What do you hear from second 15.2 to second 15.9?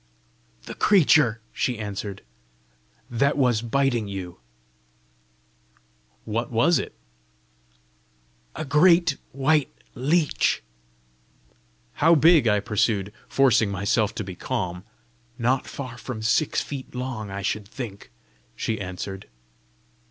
"Not